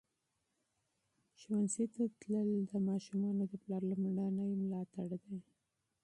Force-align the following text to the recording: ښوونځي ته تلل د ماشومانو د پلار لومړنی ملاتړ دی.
ښوونځي 1.39 1.85
ته 1.93 2.03
تلل 2.19 2.49
د 2.69 2.71
ماشومانو 2.89 3.41
د 3.47 3.53
پلار 3.63 3.81
لومړنی 3.89 4.49
ملاتړ 4.63 5.07
دی. 5.23 5.37